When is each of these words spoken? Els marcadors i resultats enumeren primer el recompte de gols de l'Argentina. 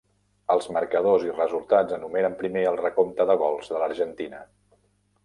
Els 0.53 0.67
marcadors 0.77 1.25
i 1.27 1.33
resultats 1.35 1.95
enumeren 1.97 2.37
primer 2.39 2.63
el 2.71 2.79
recompte 2.81 3.29
de 3.33 3.37
gols 3.43 3.71
de 3.75 3.83
l'Argentina. 3.83 4.41